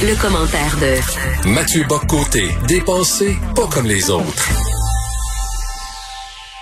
[0.00, 4.48] Le, commentaire de Mathieu Boccoté, dépensé pas comme les autres.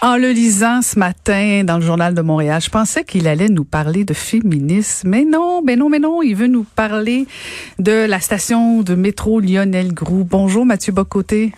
[0.03, 3.65] En le lisant ce matin dans le journal de Montréal, je pensais qu'il allait nous
[3.65, 7.27] parler de féminisme, mais non, mais non, mais non, il veut nous parler
[7.79, 10.25] de la station de métro Lionel Groux.
[10.25, 11.53] Bonjour Mathieu Bocoté.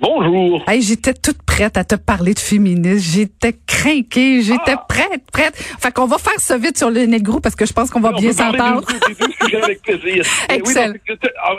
[0.00, 0.64] Bonjour.
[0.68, 2.98] Hey, j'étais toute prête à te parler de féminisme.
[2.98, 4.42] J'étais craquée.
[4.42, 4.86] J'étais ah.
[4.88, 5.56] prête, prête.
[5.56, 8.12] Fait qu'on va faire ça vite sur le Group parce que je pense qu'on va
[8.12, 8.84] bien s'entendre.
[9.82, 10.24] plaisir.
[10.48, 10.94] Excellent.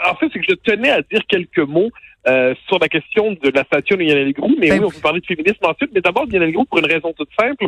[0.09, 1.91] en fait, c'est que je tenais à dire quelques mots
[2.27, 4.99] euh, sur la question de la station de Lionel Groux, mais ben oui, on peut
[4.99, 7.67] parler de féminisme ensuite, mais d'abord Lionel Groux pour une raison toute simple,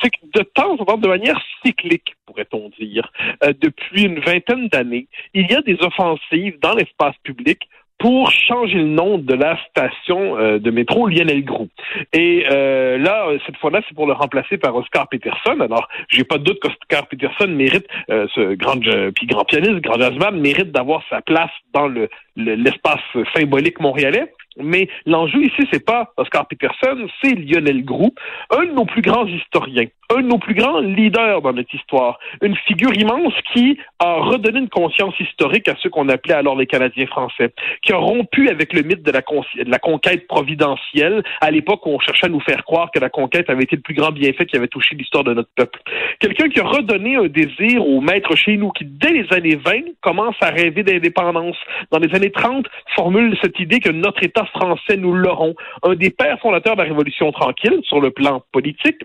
[0.00, 3.12] c'est que de temps en temps, de manière cyclique, pourrait-on dire,
[3.44, 7.60] euh, depuis une vingtaine d'années, il y a des offensives dans l'espace public
[8.00, 11.68] pour changer le nom de la station euh, de métro Lionel Groux.
[12.14, 15.60] Et euh, là, cette fois-là, c'est pour le remplacer par Oscar Peterson.
[15.60, 18.80] Alors, j'ai pas de doute qu'Oscar Peterson mérite, euh, ce grand
[19.14, 22.08] puis grand pianiste, grand jazzman, mérite d'avoir sa place dans le
[22.44, 23.00] l'espace
[23.34, 24.32] symbolique montréalais.
[24.56, 28.12] Mais l'enjeu ici, c'est pas Oscar Peterson, c'est Lionel Groux,
[28.50, 32.18] un de nos plus grands historiens, un de nos plus grands leaders dans notre histoire,
[32.42, 36.66] une figure immense qui a redonné une conscience historique à ceux qu'on appelait alors les
[36.66, 41.50] Canadiens français, qui a rompu avec le mythe de la, de la conquête providentielle, à
[41.50, 43.94] l'époque où on cherchait à nous faire croire que la conquête avait été le plus
[43.94, 45.80] grand bienfait qui avait touché l'histoire de notre peuple.
[46.18, 49.72] Quelqu'un qui a redonné un désir aux maîtres chez nous, qui dès les années 20
[50.02, 51.56] commence à rêver d'indépendance.
[51.90, 55.54] Dans les années 30, formule cette idée que notre État français, nous l'aurons.
[55.82, 59.02] Un des pères fondateurs de la Révolution tranquille sur le plan politique,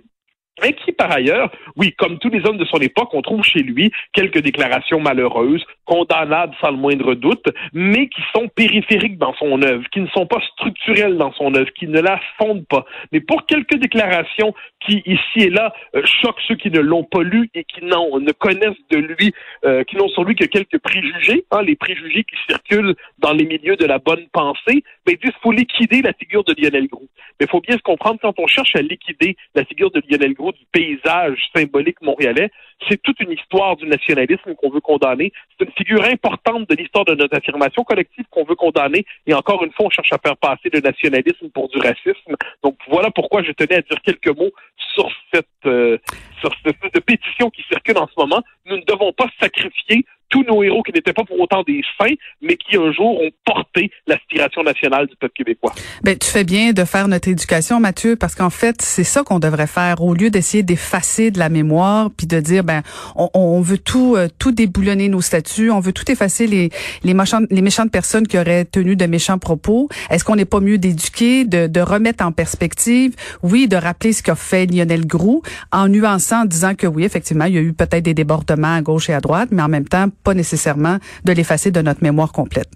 [0.62, 3.60] mais qui, par ailleurs, oui, comme tous les hommes de son époque, on trouve chez
[3.60, 9.62] lui quelques déclarations malheureuses, condamnables sans le moindre doute, mais qui sont périphériques dans son
[9.62, 12.86] œuvre, qui ne sont pas structurelles dans son œuvre, qui ne la fondent pas.
[13.12, 17.24] Mais pour quelques déclarations qui, ici et là, euh, choquent ceux qui ne l'ont pas
[17.24, 19.34] lu et qui ne connaissent de lui,
[19.66, 23.46] euh, qui n'ont sur lui que quelques préjugés, hein, les préjugés qui circulent dans les
[23.46, 27.10] milieux de la bonne pensée, mais disent qu'il faut liquider la figure de Lionel Groux.
[27.40, 30.34] Mais il faut bien se comprendre, quand on cherche à liquider la figure de Lionel
[30.34, 32.52] Groux, du paysage symbolique montréalais,
[32.90, 35.32] c'est toute une histoire du nationalisme qu'on veut condamner.
[35.58, 39.06] C'est une figure importante de l'histoire de notre affirmation collective qu'on veut condamner.
[39.26, 42.36] Et encore une fois, on cherche à faire passer le nationalisme pour du racisme.
[42.64, 44.52] Donc voilà pourquoi je tenais à dire quelques mots
[44.94, 45.98] sur cette, euh,
[46.40, 48.42] sur cette pétition qui circule en ce moment.
[48.66, 50.06] Nous ne devons pas sacrifier
[50.36, 53.30] tous nos héros qui n'étaient pas pour autant des saints, mais qui un jour ont
[53.46, 55.74] porté l'aspiration nationale du peuple québécois.
[56.04, 59.40] Ben, tu fais bien de faire notre éducation, Mathieu, parce qu'en fait, c'est ça qu'on
[59.40, 62.82] devrait faire au lieu d'essayer d'effacer de la mémoire, puis de dire ben
[63.16, 66.70] on, veut tout euh, tout déboulonner nos statuts, on veut tout effacer les
[67.04, 69.90] les méchantes les méchantes personnes qui auraient tenu de méchants propos.
[70.10, 74.24] Est-ce qu'on n'est pas mieux d'éduquer, de, de remettre en perspective, oui, de rappeler ce
[74.24, 77.74] qu'a fait Lionel Groux, en nuançant, en disant que oui, effectivement, il y a eu
[77.74, 81.32] peut-être des débordements à gauche et à droite, mais en même temps pas nécessairement de
[81.32, 82.70] l'effacer de notre mémoire complète.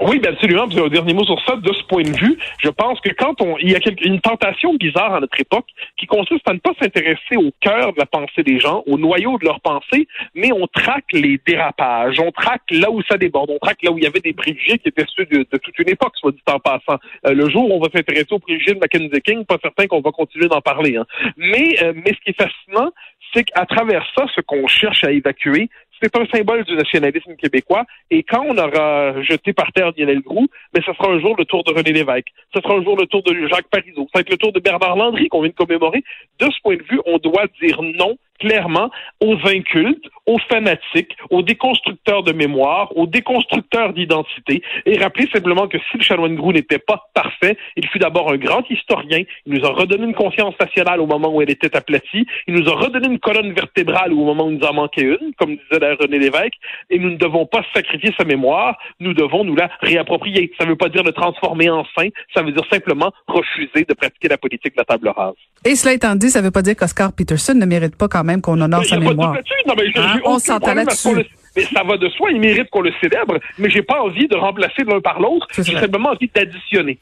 [0.00, 0.64] Oui, bien absolument.
[0.64, 1.56] Un dernier mot sur ça.
[1.56, 4.74] De ce point de vue, je pense que quand on, il y a une tentation
[4.74, 8.42] bizarre à notre époque qui consiste à ne pas s'intéresser au cœur de la pensée
[8.42, 12.90] des gens, au noyau de leur pensée, mais on traque les dérapages, on traque là
[12.90, 15.24] où ça déborde, on traque là où il y avait des préjugés qui étaient ceux
[15.24, 17.00] de, toute une époque, soit dit en passant.
[17.26, 20.02] Euh, le jour où on va s'intéresser aux préjugés de Mackenzie King, pas certain qu'on
[20.02, 20.96] va continuer d'en parler.
[20.96, 21.06] Hein.
[21.38, 22.90] Mais, euh, mais ce qui est fascinant,
[23.32, 25.68] c'est qu'à travers ça, ce qu'on cherche à évacuer,
[26.00, 27.84] c'est un symbole du nationalisme québécois.
[28.10, 31.44] Et quand on aura jeté par terre Lionel Groux, mais ce sera un jour le
[31.44, 32.28] tour de René Lévesque.
[32.54, 34.08] Ce sera un jour le tour de Jacques Parizeau.
[34.12, 36.02] Ça va être le tour de Bernard Landry qu'on vient de commémorer.
[36.38, 41.42] De ce point de vue, on doit dire non clairement aux incultes, aux fanatiques, aux
[41.42, 46.78] déconstructeurs de mémoire, aux déconstructeurs d'identité, et rappeler simplement que si le chanoine Grou n'était
[46.78, 51.00] pas parfait, il fut d'abord un grand historien, il nous a redonné une conscience nationale
[51.00, 54.46] au moment où elle était aplatie, il nous a redonné une colonne vertébrale au moment
[54.46, 56.54] où il nous en manquait une, comme disait René Lévesque,
[56.90, 60.52] et nous ne devons pas sacrifier sa mémoire, nous devons nous la réapproprier.
[60.58, 63.94] Ça ne veut pas dire le transformer en saint, ça veut dire simplement refuser de
[63.94, 65.34] pratiquer la politique de la table rase.
[65.64, 68.24] Et cela étant dit, ça ne veut pas dire qu'Oscar Peterson ne mérite pas quand
[68.26, 69.34] même qu'on honore sa mémoire.
[69.34, 70.20] Hein?
[70.24, 71.24] On s'entend là-dessus.
[71.56, 74.36] Mais ça va de soi, il mérite qu'on le célèbre, mais j'ai pas envie de
[74.36, 76.98] remplacer l'un par l'autre, j'ai simplement envie d'additionner.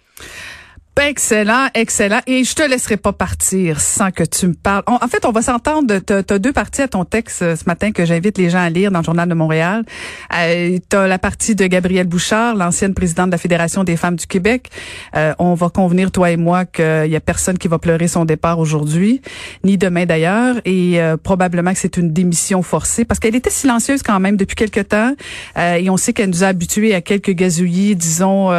[1.00, 2.20] Excellent, excellent.
[2.29, 4.85] Et je te laisserai pas partir sans que tu me parles.
[4.87, 5.99] en fait, on va s'entendre.
[5.99, 8.70] Tu as, deux parties à ton texte euh, ce matin que j'invite les gens à
[8.70, 9.85] lire dans le Journal de Montréal.
[10.35, 14.14] Euh, tu as la partie de Gabrielle Bouchard, l'ancienne présidente de la Fédération des femmes
[14.14, 14.70] du Québec.
[15.17, 18.25] Euh, on va convenir, toi et moi, qu'il y a personne qui va pleurer son
[18.25, 19.20] départ aujourd'hui,
[19.64, 20.56] ni demain d'ailleurs.
[20.64, 24.55] Et euh, probablement que c'est une démission forcée parce qu'elle était silencieuse quand même depuis
[24.55, 25.14] quelque temps.
[25.56, 28.50] et on sait qu'elle nous a habitués à quelques gazouillis, disons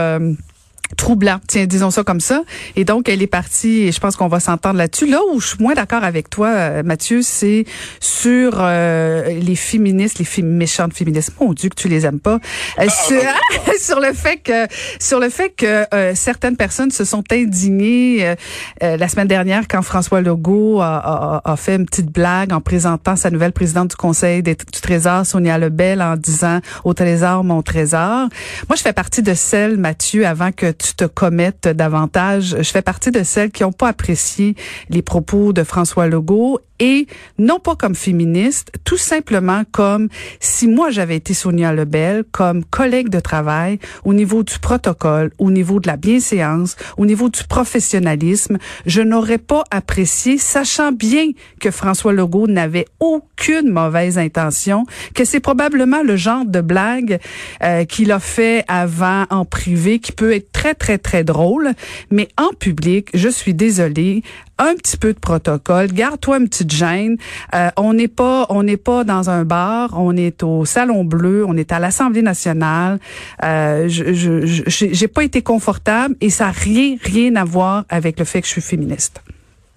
[0.98, 2.44] troublant, tiens, disons ça comme ça.
[2.76, 5.08] Et donc, elle est partie, et je pense qu'on va s'entendre là-dessus.
[5.08, 7.66] Là où je suis moins d'accord avec toi, euh, Mathieu, c'est
[8.00, 11.32] sur euh, les féministes, les méchantes féministes.
[11.40, 12.40] Mon Dieu, que tu les aimes pas.
[12.80, 14.68] Euh, ah, sur, le fait que,
[15.00, 18.36] sur le fait que certaines personnes se sont indignées
[18.82, 23.30] la semaine dernière quand François Legault a, a, fait une petite blague en présentant sa
[23.30, 28.30] nouvelle présidente du Conseil du Trésor, Sonia Lebel, en disant au Trésor, mon Trésor.
[28.70, 32.56] Moi, je fais partie de celles, Mathieu, avant que tu te commettes davantage.
[32.58, 34.56] Je fais partie de celles qui n'ont pas apprécié
[34.90, 37.08] les propos de François Legault et
[37.38, 43.10] non pas comme féministe, tout simplement comme si moi j'avais été Sonia Lebel comme collègue
[43.10, 48.58] de travail au niveau du protocole, au niveau de la bienséance, au niveau du professionnalisme,
[48.86, 51.28] je n'aurais pas apprécié, sachant bien
[51.60, 57.20] que François Legault n'avait aucune mauvaise intention, que c'est probablement le genre de blague
[57.64, 61.72] euh, qu'il a fait avant en privé qui peut être très très très drôle,
[62.12, 64.24] mais en public, je suis désolée,
[64.58, 67.18] un petit peu de protocole, garde-toi une petite gêne.
[67.54, 71.46] Euh, on n'est pas, on n'est pas dans un bar, on est au Salon Bleu,
[71.46, 73.00] on est à l'Assemblée nationale.
[73.44, 78.18] Euh, je, je, j'ai pas été confortable et ça n'a rien, rien à voir avec
[78.20, 79.22] le fait que je suis féministe.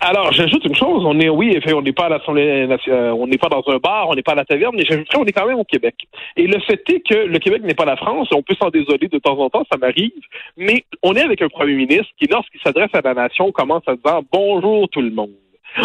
[0.00, 1.05] Alors, j'ajoute une chose.
[1.05, 4.15] On est, oui, on n'est pas à euh, on n'est pas dans un bar, on
[4.15, 5.97] n'est pas à la taverne, mais j'ajouterais, on est quand même au Québec.
[6.37, 8.29] Et le fait est que le Québec n'est pas la France.
[8.33, 10.12] On peut s'en désoler de temps en temps, ça m'arrive.
[10.56, 13.97] Mais on est avec un premier ministre qui, lorsqu'il s'adresse à la nation, commence à
[13.97, 15.35] dire bonjour tout le monde.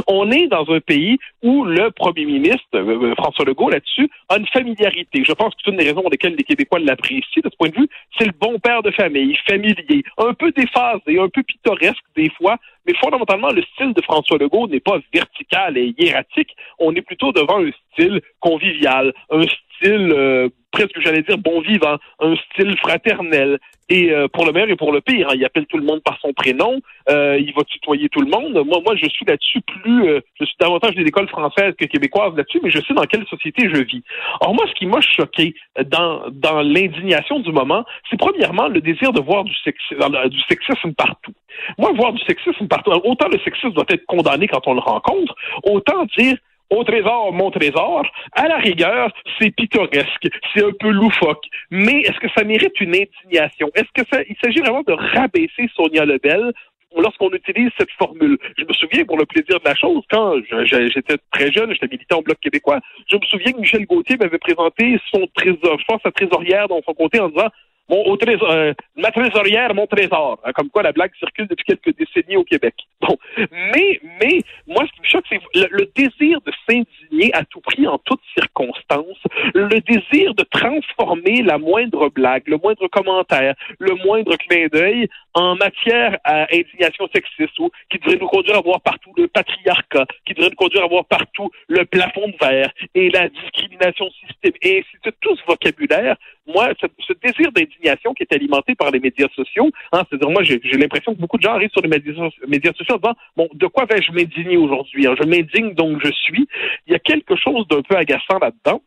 [0.07, 4.37] On est dans un pays où le premier ministre, euh, euh, François Legault, là-dessus, a
[4.37, 5.23] une familiarité.
[5.25, 7.69] Je pense que c'est une des raisons pour lesquelles les Québécois l'apprécient de ce point
[7.69, 7.89] de vue.
[8.17, 12.57] C'est le bon père de famille, familier, un peu déphasé, un peu pittoresque des fois,
[12.85, 16.55] mais fondamentalement, le style de François Legault n'est pas vertical et hiératique.
[16.79, 21.97] On est plutôt devant un style convivial, un style euh, presque, j'allais dire, bon vivant,
[22.19, 23.59] un style fraternel.
[23.89, 26.01] Et euh, pour le meilleur et pour le pire, hein, il appelle tout le monde
[26.03, 26.79] par son prénom,
[27.09, 28.53] euh, il va tutoyer tout le monde.
[28.65, 32.33] Moi, moi, je suis là-dessus plus, euh, je suis davantage des écoles françaises que québécoises
[32.35, 34.01] là-dessus, mais je sais dans quelle société je vis.
[34.39, 35.53] Or moi, ce qui m'a choqué
[35.85, 41.33] dans dans l'indignation du moment, c'est premièrement le désir de voir du, du sexisme partout.
[41.77, 45.35] Moi, voir du sexisme partout, autant le sexisme doit être condamné quand on le rencontre,
[45.63, 46.37] autant dire
[46.69, 51.45] au trésor, mon trésor, à la rigueur, c'est pittoresque, c'est un peu loufoque.
[51.69, 53.69] Mais est-ce que ça mérite une indignation?
[53.75, 56.51] Est-ce que ça, il s'agit vraiment de rabaisser Sonia Lebel
[56.97, 58.37] lorsqu'on utilise cette formule?
[58.57, 62.19] Je me souviens, pour le plaisir de la chose, quand j'étais très jeune, j'étais militant
[62.19, 62.79] au Bloc québécois,
[63.09, 66.93] je me souviens que Michel Gauthier m'avait présenté son trésor, je sa trésorière dans son
[66.93, 67.49] côté en disant
[67.89, 70.39] mon, trésor, euh, ma trésorière, mon trésor.
[70.43, 72.75] Hein, comme quoi la blague circule depuis quelques décennies au Québec.
[73.03, 73.17] Bon,
[73.51, 77.85] mais mais moi ce qui me choque c'est le, désir de s'indigner à tout prix
[77.85, 79.21] en toutes circonstances,
[79.53, 85.57] le désir de transformer la moindre blague, le moindre commentaire, le moindre clin d'œil en
[85.57, 90.33] matière à indignation sexiste ou qui devrait nous conduire à voir partout le patriarcat, qui
[90.33, 94.79] devrait nous conduire à voir partout le plafond de verre et la discrimination systémique et
[94.79, 96.15] ainsi de tout ce vocabulaire.
[96.47, 99.69] Moi, ce, ce désir d'indignation qui est alimentée par les médias sociaux.
[99.91, 102.97] Hein, C'est-à-dire, moi, j'ai l'impression que beaucoup de gens arrivent sur les médias, sociaux en
[102.97, 105.07] disant, bon, de quoi vais-je m'indigner aujourd'hui?
[105.07, 105.15] Hein?
[105.19, 106.47] Je m'indigne donc je suis.
[106.87, 108.81] Il y a quelque chose d'un peu agaçant là-dedans.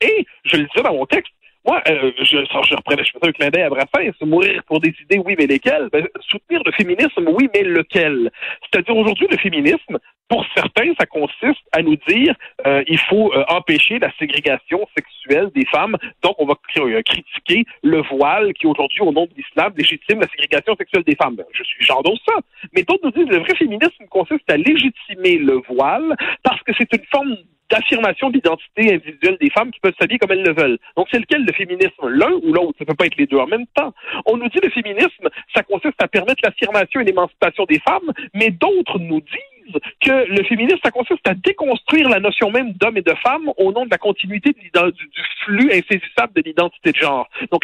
[0.00, 1.32] Et, je le disais dans mon texte,
[1.64, 5.36] moi, euh, je, reprenais, je faisais un clin d'œil à Brassens, mourir pour décider oui,
[5.38, 5.88] mais lesquels?
[5.92, 8.32] Ben, soutenir le féminisme, oui, mais lequel?
[8.62, 9.98] C'est-à-dire aujourd'hui, le féminisme,
[10.32, 12.34] pour certains, ça consiste à nous dire
[12.66, 15.94] euh, il faut euh, empêcher la ségrégation sexuelle des femmes.
[16.22, 20.74] Donc, on va critiquer le voile qui aujourd'hui, au nom de l'islam, légitime la ségrégation
[20.76, 21.36] sexuelle des femmes.
[21.36, 22.36] Ben, je suis j'endose ça.
[22.74, 26.90] Mais d'autres nous disent le vrai féminisme consiste à légitimer le voile parce que c'est
[26.94, 27.36] une forme
[27.68, 30.78] d'affirmation d'identité individuelle des femmes qui peuvent s'habiller comme elles le veulent.
[30.96, 32.08] Donc, c'est lequel le féminisme?
[32.08, 32.78] L'un ou l'autre?
[32.78, 33.92] Ça peut pas être les deux en même temps.
[34.24, 38.48] On nous dit le féminisme, ça consiste à permettre l'affirmation et l'émancipation des femmes, mais
[38.48, 39.51] d'autres nous disent
[40.00, 43.72] que le féminisme, ça consiste à déconstruire la notion même d'homme et de femme au
[43.72, 47.28] nom de la continuité du, du, flux insaisissable de l'identité de genre.
[47.50, 47.62] Donc,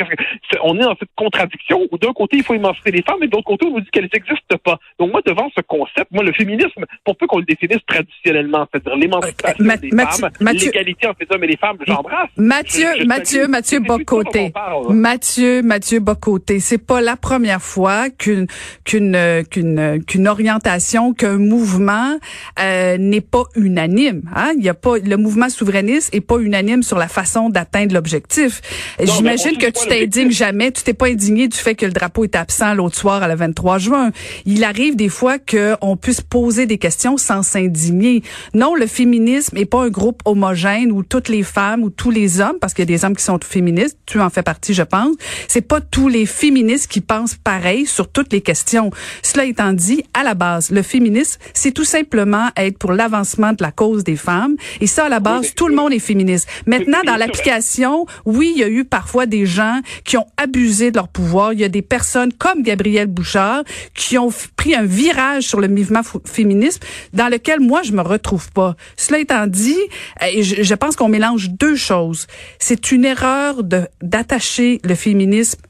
[0.62, 3.32] on est dans cette contradiction où d'un côté, il faut émanciper les femmes et de
[3.32, 4.78] l'autre côté, on nous dit qu'elles n'existent pas.
[4.98, 8.96] Donc, moi, devant ce concept, moi, le féminisme, pour peu qu'on le définisse traditionnellement, c'est-à-dire
[8.96, 12.30] l'émancipation des femmes, l'égalité entre les hommes et les femmes, j'embrasse.
[12.36, 14.52] Mathieu, Mathieu, Mathieu Bocoté.
[14.88, 16.60] Mathieu, Mathieu Bocoté.
[16.60, 18.46] C'est pas la première fois qu'une,
[18.84, 22.18] qu'une, qu'une, qu'une orientation, qu'un mouvement mouvement
[22.60, 24.22] euh, n'est pas unanime.
[24.34, 24.52] Hein?
[24.56, 28.60] Il y a pas le mouvement souverainiste est pas unanime sur la façon d'atteindre l'objectif.
[29.00, 32.36] J'imagine que tu t'indignes jamais, tu t'es pas indigné du fait que le drapeau est
[32.36, 34.10] absent l'autre soir à la 23 juin.
[34.44, 38.22] Il arrive des fois qu'on puisse poser des questions sans s'indigner.
[38.54, 42.40] Non, le féminisme est pas un groupe homogène où toutes les femmes ou tous les
[42.40, 44.82] hommes, parce qu'il y a des hommes qui sont féministes, tu en fais partie, je
[44.82, 45.14] pense.
[45.46, 48.90] C'est pas tous les féministes qui pensent pareil sur toutes les questions.
[49.22, 53.62] Cela étant dit, à la base, le féminisme, c'est tout simplement être pour l'avancement de
[53.62, 54.56] la cause des femmes.
[54.80, 56.48] Et ça, à la base, tout le monde est féministe.
[56.66, 60.96] Maintenant, dans l'application, oui, il y a eu parfois des gens qui ont abusé de
[60.96, 61.52] leur pouvoir.
[61.52, 63.62] Il y a des personnes comme Gabrielle Bouchard
[63.94, 68.50] qui ont pris un virage sur le mouvement féministe dans lequel moi, je me retrouve
[68.50, 68.74] pas.
[68.96, 69.78] Cela étant dit,
[70.20, 72.26] euh, je, je pense qu'on mélange deux choses.
[72.58, 73.62] C'est une erreur
[74.02, 75.60] d'attacher le féminisme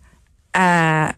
[0.54, 1.12] à,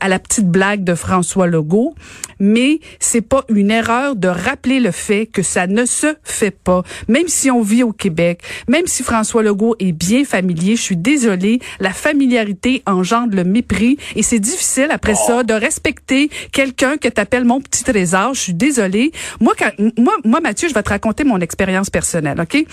[0.00, 1.94] à, la petite blague de François Legault,
[2.40, 6.82] mais c'est pas une erreur de rappeler le fait que ça ne se fait pas.
[7.08, 10.96] Même si on vit au Québec, même si François Legault est bien familier, je suis
[10.96, 17.08] désolée, la familiarité engendre le mépris et c'est difficile après ça de respecter quelqu'un que
[17.08, 18.34] t'appelles mon petit trésor.
[18.34, 19.12] Je suis désolée.
[19.40, 22.64] Moi, quand, moi, moi, Mathieu, je vais te raconter mon expérience personnelle, ok?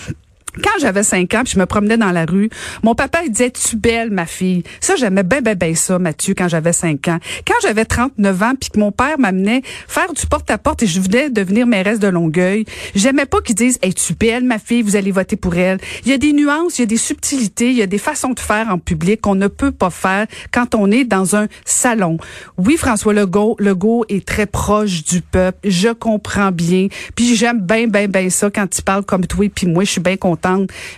[0.62, 2.50] Quand j'avais cinq ans, puis je me promenais dans la rue,
[2.84, 4.64] mon papa il disait tu belle ma fille.
[4.80, 7.20] Ça j'aimais bien ben ben ça Mathieu quand j'avais cinq ans.
[7.48, 11.30] Quand j'avais 39 ans puis que mon père m'amenait faire du porte-à-porte et je venais
[11.30, 15.12] devenir mairesse de Longueuil, j'aimais pas qu'ils disent "Hey tu belle ma fille, vous allez
[15.12, 17.82] voter pour elle." Il y a des nuances, il y a des subtilités, il y
[17.82, 21.04] a des façons de faire en public qu'on ne peut pas faire quand on est
[21.04, 22.18] dans un salon.
[22.58, 26.88] Oui, François Legault, Legault est très proche du peuple, je comprends bien.
[27.16, 30.02] Puis j'aime bien ben ben ça quand il parle comme toi puis moi je suis
[30.02, 30.49] bien contente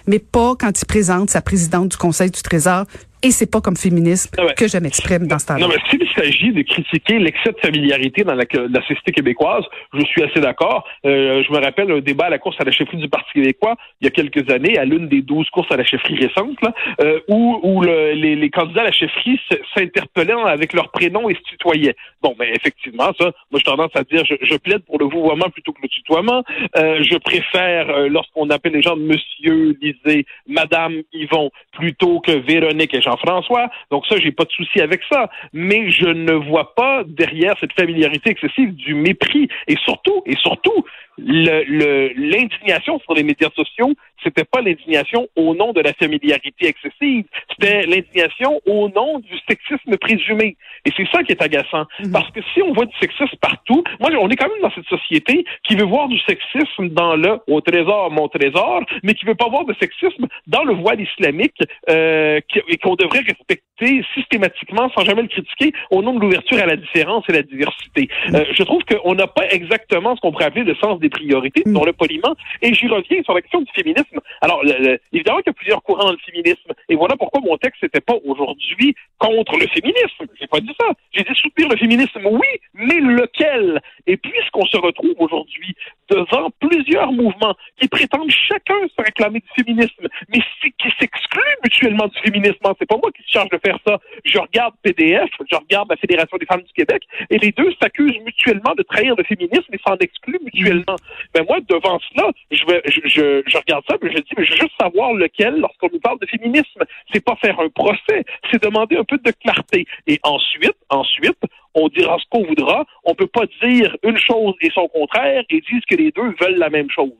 [0.07, 2.85] mais pas quand il présente sa présidente du Conseil du Trésor
[3.23, 5.59] et c'est pas comme féministe que je m'exprime dans ce temps-là.
[5.59, 8.45] Non, mais s'il s'agit de critiquer l'excès de familiarité dans la,
[8.81, 9.63] société québécoise,
[9.93, 10.87] je suis assez d'accord.
[11.05, 13.75] Euh, je me rappelle un débat à la course à la chefferie du Parti québécois
[13.99, 16.73] il y a quelques années, à l'une des douze courses à la chefferie récentes, là,
[17.01, 19.39] euh, où, où le, les, les, candidats à la chefferie
[19.75, 21.95] s'interpellaient avec leur prénom et se tutoyaient.
[22.21, 25.49] Bon, mais effectivement, ça, moi j'ai tendance à dire, je, je, plaide pour le vouvoiement
[25.49, 26.43] plutôt que le tutoiement.
[26.77, 32.93] Euh, je préfère, euh, lorsqu'on appelle les gens Monsieur, Lisée, Madame, Yvon, plutôt que Véronique
[32.93, 35.29] et Jean françois Donc ça, j'ai pas de souci avec ça.
[35.53, 39.47] Mais je ne vois pas derrière cette familiarité excessive du mépris.
[39.67, 40.85] Et surtout, et surtout,
[41.17, 47.85] l'indignation sur les médias sociaux, c'était pas l'indignation au nom de la familiarité excessive, c'était
[47.85, 50.57] l'indignation au nom du sexisme présumé.
[50.85, 51.85] Et c'est ça qui est agaçant.
[51.99, 52.11] Mhm.
[52.11, 54.87] Parce que si on voit du sexisme partout, moi, on est quand même dans cette
[54.87, 59.35] société qui veut voir du sexisme dans le au trésor, mon trésor, mais qui veut
[59.35, 61.57] pas voir de sexisme dans le voile islamique
[61.89, 66.65] euh, et qu'on devrait respecter systématiquement sans jamais le critiquer au nom de l'ouverture à
[66.65, 68.09] la différence et la diversité.
[68.27, 68.35] Mhm.
[68.35, 71.63] Euh, je trouve qu'on n'a pas exactement ce qu'on pourrait appeler le sens des priorités,
[71.65, 72.35] dans le poliment.
[72.61, 74.10] Et j'y reviens sur la question du féminisme.
[74.41, 74.63] Alors,
[75.11, 76.71] évidemment qu'il y a plusieurs courants dans le féminisme.
[76.89, 80.25] Et voilà pourquoi mon texte n'était pas aujourd'hui contre le féminisme.
[80.39, 80.87] J'ai pas dit ça.
[81.11, 83.81] J'ai dit soutenir le féminisme, oui, mais lequel?
[84.07, 85.75] Et puisqu'on se retrouve aujourd'hui
[86.11, 90.39] devant plusieurs mouvements qui prétendent chacun se réclamer du féminisme, mais
[90.77, 93.97] qui s'excluent mutuellement du féminisme, c'est pas moi qui se charge de faire ça.
[94.25, 98.19] Je regarde PDF, je regarde la Fédération des femmes du Québec, et les deux s'accusent
[98.25, 100.95] mutuellement de trahir le féminisme et s'en excluent mutuellement.
[101.35, 104.51] Mais moi, devant cela, je, vais, je, je, regarde ça, mais je dis, mais je
[104.51, 106.83] veux juste savoir lequel lorsqu'on nous parle de féminisme.
[107.13, 109.85] C'est pas faire un procès, c'est demander un peu de clarté.
[110.07, 111.39] Et ensuite, ensuite,
[111.73, 112.85] on dira ce qu'on voudra.
[113.03, 116.57] On peut pas dire une chose et son contraire et dire que les deux veulent
[116.57, 117.11] la même chose.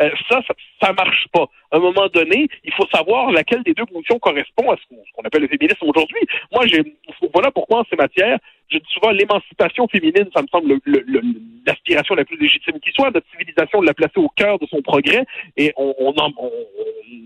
[0.00, 1.46] Euh, ça, ça, ça marche pas.
[1.70, 4.82] À un moment donné, il faut savoir laquelle des deux positions correspond à ce
[5.14, 6.20] qu'on appelle le féminisme aujourd'hui.
[6.52, 6.64] Moi,
[7.32, 8.38] voilà pourquoi en ces matières,
[8.70, 10.80] je dis souvent l'émancipation féminine, ça me semble
[11.66, 15.24] l'aspiration la plus légitime qui soit, notre civilisation la placer au cœur de son progrès
[15.56, 16.50] et on, on, on,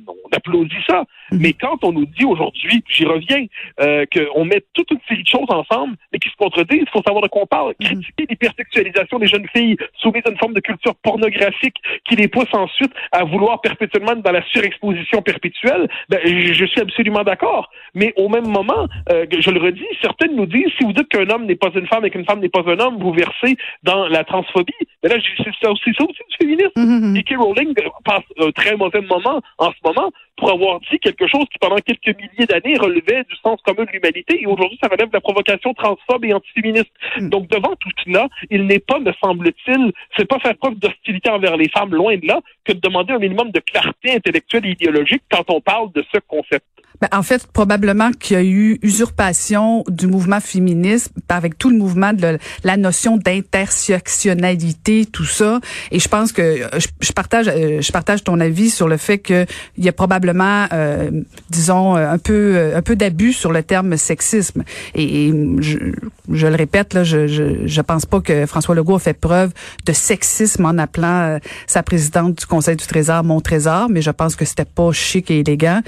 [0.09, 1.05] on applaudit ça.
[1.31, 1.39] Mhm.
[1.41, 3.47] Mais quand on nous dit aujourd'hui, j'y reviens,
[3.81, 7.03] euh, qu'on met toute une série de choses ensemble, mais qui se contredisent, il faut
[7.03, 7.75] savoir de quoi on parle.
[7.81, 7.87] Mhm.
[7.87, 12.53] Critiquer l'hypersexualisation des jeunes filles soumises à une forme de culture pornographique qui les pousse
[12.53, 17.71] ensuite à vouloir perpétuellement dans la surexposition perpétuelle, ben, je, suis absolument d'accord.
[17.95, 21.29] Mais au même moment, euh, je le redis, certaines nous disent, si vous dites qu'un
[21.31, 24.07] homme n'est pas une femme et qu'une femme n'est pas un homme, vous versez dans
[24.09, 24.73] la transphobie.
[25.03, 26.73] Mais là, c'est ça aussi, ça aussi du féminisme.
[26.77, 27.75] Mm Rowling
[28.05, 31.77] passe un très mauvais moment en ce moment pour avoir dit quelque chose qui, pendant
[31.77, 34.41] quelques milliers d'années, relevait du sens commun de l'humanité.
[34.43, 36.91] Et aujourd'hui, ça relève de la provocation transphobe et antiféministe.
[37.19, 37.29] Mm.
[37.29, 41.57] Donc, devant tout cela, il n'est pas, me semble-t-il, c'est pas faire preuve d'hostilité envers
[41.57, 45.23] les femmes, loin de là, que de demander un minimum de clarté intellectuelle et idéologique
[45.31, 46.65] quand on parle de ce concept.
[47.01, 51.77] Ben, en fait, probablement qu'il y a eu usurpation du mouvement féministe avec tout le
[51.77, 55.61] mouvement de la notion d'intersectionnalité, tout ça.
[55.91, 56.69] Et je pense que euh,
[57.01, 59.47] je, partage, euh, je partage ton avis sur le fait qu'il
[59.79, 61.11] y a probablement, euh,
[61.51, 64.63] disons, un peu, un peu d'abus sur le terme sexisme.
[64.95, 69.15] Et, je, le répète, là, je, je, je pense pas que François Legault a fait
[69.15, 69.53] preuve
[69.85, 74.37] de sexisme en appelant sa présidente du Conseil du Trésor mon trésor, mais je pense
[74.37, 75.81] que c'était pas chic et élégant.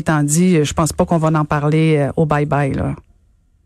[0.00, 2.94] Étant dit, je pense pas qu'on va en parler au bye-bye, là.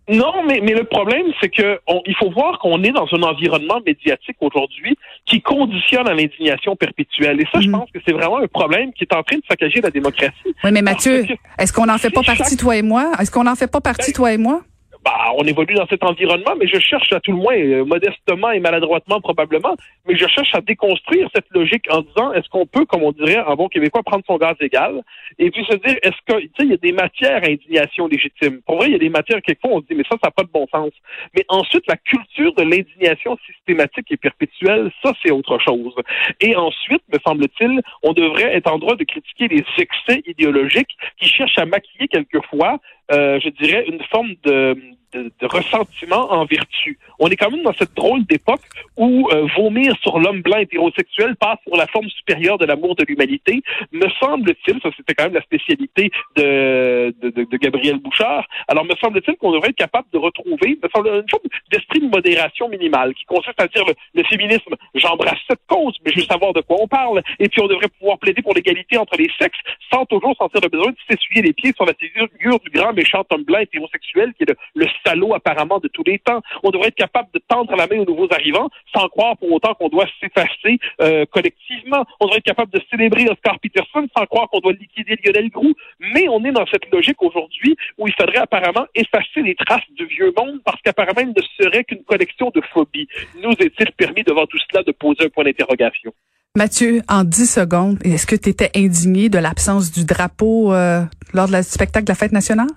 [0.08, 3.80] Non, mais, mais le problème, c'est que il faut voir qu'on est dans un environnement
[3.86, 7.40] médiatique aujourd'hui qui conditionne à l'indignation perpétuelle.
[7.40, 7.78] Et ça, je mhm.
[7.78, 10.54] pense que c'est vraiment un problème qui est en train de saccager la démocratie.
[10.62, 11.24] Oui, mais Mathieu,
[11.58, 13.12] est-ce qu'on n'en fait pas partie, toi et moi?
[13.18, 14.60] Est-ce qu'on n'en fait pas partie, ben, toi et moi?
[15.04, 18.50] Bah, on évolue dans cet environnement, mais je cherche à tout le moins, euh, modestement
[18.50, 22.86] et maladroitement probablement, mais je cherche à déconstruire cette logique en disant est-ce qu'on peut,
[22.86, 25.02] comme on dirait en bon québécois, prendre son gaz égal
[25.38, 28.06] et puis se dire est-ce que, tu sais, il y a des matières à indignation
[28.06, 28.62] légitime.
[28.66, 30.30] Pour vrai, il y a des matières quelquefois on se dit mais ça, ça n'a
[30.30, 30.92] pas de bon sens.
[31.36, 35.94] Mais ensuite, la culture de l'indignation systématique et perpétuelle, ça, c'est autre chose.
[36.40, 41.28] Et ensuite, me semble-t-il, on devrait être en droit de critiquer les excès idéologiques qui
[41.28, 42.78] cherchent à maquiller quelquefois
[43.10, 44.76] je dirais, une forme de,
[45.14, 46.98] de, ressentiment en vertu.
[47.18, 48.62] On est quand même dans cette drôle d'époque
[48.96, 53.04] où euh, vomir sur l'homme blanc hétérosexuel passe pour la forme supérieure de l'amour de
[53.04, 53.62] l'humanité.
[53.92, 58.94] Me semble-t-il, ça c'était quand même la spécialité de, de, de, Gabriel Bouchard, alors me
[58.96, 63.14] semble-t-il qu'on devrait être capable de retrouver me semble, une forme d'esprit de modération minimale
[63.14, 66.76] qui consiste à dire le, féminisme, j'embrasse cette cause, mais je veux savoir de quoi
[66.80, 69.58] on parle, et puis on devrait pouvoir plaider pour l'égalité entre les sexes
[69.92, 73.24] sans toujours sentir le besoin de s'essuyer les pieds sur la figure du grand méchant
[73.30, 76.40] homme blanc hétérosexuel qui est le, le salaud apparemment de tous les temps.
[76.62, 79.74] On devrait être capable de tendre la main aux nouveaux arrivants sans croire pour autant
[79.74, 82.04] qu'on doit s'effacer euh, collectivement.
[82.20, 85.74] On devrait être capable de célébrer Oscar Peterson sans croire qu'on doit liquider Lionel Groux.
[86.00, 90.06] Mais on est dans cette logique aujourd'hui où il faudrait apparemment effacer les traces du
[90.06, 93.08] vieux monde parce qu'apparemment il ne serait qu'une collection de phobies.
[93.42, 96.12] Nous est-il permis devant tout cela de poser un point d'interrogation?
[96.56, 101.48] Mathieu, en 10 secondes, est-ce que tu étais indigné de l'absence du drapeau euh, lors
[101.48, 102.68] du spectacle de la fête nationale?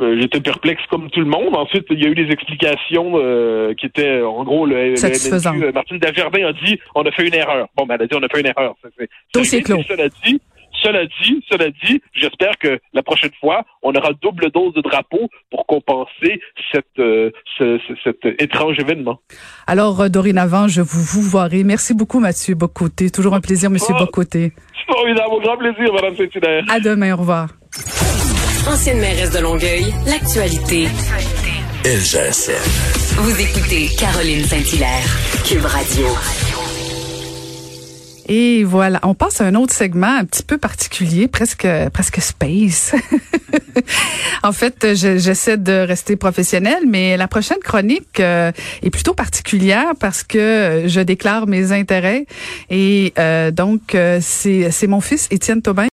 [0.00, 1.54] Euh, j'étais perplexe comme tout le monde.
[1.54, 5.72] Ensuite, il y a eu des explications euh, qui étaient, en gros, le, le euh,
[5.72, 7.68] Martine Dagerbin a dit on a fait une erreur.
[7.76, 8.74] Bon, ben, elle a dit on a fait une erreur.
[9.34, 9.82] Dossier clos.
[9.88, 10.40] Cela dit,
[10.82, 15.28] cela dit, cela dit, j'espère que la prochaine fois, on aura double dose de drapeau
[15.50, 16.40] pour compenser
[16.72, 19.20] cette, ce, cet étrange événement.
[19.66, 21.64] Alors, dorénavant, je vous vous voirai.
[21.64, 23.10] Merci beaucoup, Mathieu Bocoté.
[23.10, 24.52] Toujours un plaisir, Monsieur oh, Bocoté.
[24.74, 25.28] C'est formidable.
[25.32, 26.64] Au grand plaisir, Madame Saint-Hilaire.
[26.70, 27.12] À demain.
[27.12, 27.59] Au revoir.
[28.66, 30.88] Ancienne mairesse de Longueuil, l'actualité.
[31.84, 32.52] LGSN.
[33.16, 36.06] Vous écoutez Caroline Saint-Hilaire, Cube Radio.
[38.32, 42.94] Et voilà, on passe à un autre segment un petit peu particulier, presque presque space.
[44.44, 50.22] en fait, j'essaie de rester professionnelle, mais la prochaine chronique euh, est plutôt particulière parce
[50.22, 52.26] que je déclare mes intérêts
[52.70, 55.88] et euh, donc euh, c'est c'est mon fils Étienne Taubin